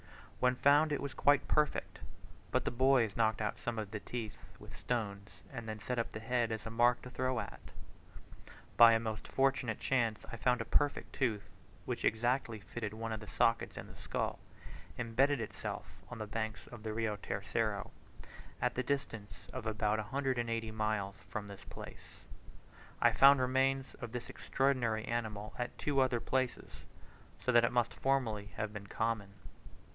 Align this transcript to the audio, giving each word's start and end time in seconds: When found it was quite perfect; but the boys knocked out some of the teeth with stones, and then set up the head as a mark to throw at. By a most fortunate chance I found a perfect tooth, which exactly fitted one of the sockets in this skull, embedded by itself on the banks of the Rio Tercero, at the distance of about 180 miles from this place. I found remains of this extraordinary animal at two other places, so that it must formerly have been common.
When 0.39 0.55
found 0.55 0.91
it 0.91 0.99
was 1.01 1.13
quite 1.13 1.47
perfect; 1.47 1.99
but 2.49 2.65
the 2.65 2.71
boys 2.71 3.15
knocked 3.15 3.39
out 3.39 3.59
some 3.59 3.77
of 3.77 3.91
the 3.91 3.99
teeth 3.99 4.35
with 4.57 4.75
stones, 4.75 5.29
and 5.53 5.69
then 5.69 5.79
set 5.79 5.99
up 5.99 6.11
the 6.11 6.19
head 6.19 6.51
as 6.51 6.65
a 6.65 6.71
mark 6.71 7.03
to 7.03 7.11
throw 7.11 7.39
at. 7.39 7.59
By 8.77 8.93
a 8.93 8.99
most 8.99 9.27
fortunate 9.27 9.79
chance 9.79 10.25
I 10.31 10.37
found 10.37 10.59
a 10.59 10.65
perfect 10.65 11.13
tooth, 11.13 11.43
which 11.85 12.03
exactly 12.03 12.59
fitted 12.59 12.95
one 12.95 13.11
of 13.13 13.19
the 13.19 13.27
sockets 13.27 13.77
in 13.77 13.85
this 13.85 13.99
skull, 13.99 14.39
embedded 14.97 15.37
by 15.37 15.43
itself 15.43 15.85
on 16.09 16.17
the 16.17 16.25
banks 16.25 16.65
of 16.71 16.81
the 16.81 16.91
Rio 16.93 17.17
Tercero, 17.17 17.91
at 18.59 18.73
the 18.73 18.81
distance 18.81 19.45
of 19.53 19.67
about 19.67 19.99
180 19.99 20.71
miles 20.71 21.15
from 21.29 21.45
this 21.47 21.63
place. 21.65 22.21
I 22.99 23.11
found 23.11 23.39
remains 23.39 23.93
of 24.01 24.11
this 24.11 24.31
extraordinary 24.31 25.05
animal 25.05 25.53
at 25.59 25.77
two 25.77 25.99
other 26.01 26.19
places, 26.19 26.77
so 27.45 27.51
that 27.51 27.63
it 27.63 27.71
must 27.71 27.93
formerly 27.93 28.47
have 28.57 28.73
been 28.73 28.87
common. 28.87 29.33